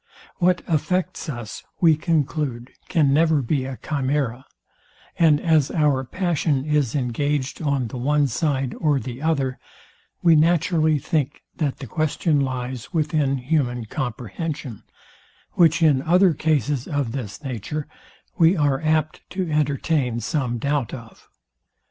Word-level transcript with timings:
What 0.37 0.63
affects 0.67 1.29
us, 1.29 1.63
we 1.79 1.95
conclude 1.95 2.71
can 2.89 3.13
never 3.13 3.39
be 3.43 3.65
a 3.65 3.77
chimera; 3.87 4.45
and 5.19 5.39
as 5.39 5.69
our 5.69 6.03
passion 6.03 6.65
is 6.65 6.95
engaged 6.95 7.61
on 7.61 7.85
the 7.89 7.97
one 7.99 8.25
side 8.25 8.73
or 8.79 8.99
the 8.99 9.21
other, 9.21 9.59
we 10.23 10.35
naturally 10.35 10.97
think 10.97 11.43
that 11.57 11.77
the 11.77 11.85
question 11.85 12.39
lies 12.39 12.91
within 12.91 13.37
human 13.37 13.85
comprehension; 13.85 14.81
which, 15.51 15.83
in 15.83 16.01
other 16.01 16.33
cases 16.33 16.87
of 16.87 17.11
this 17.11 17.43
nature, 17.43 17.87
we 18.39 18.57
are 18.57 18.81
apt 18.81 19.21
to 19.29 19.51
entertain 19.51 20.19
some 20.19 20.57
doubt 20.57 20.95
of. 20.95 21.29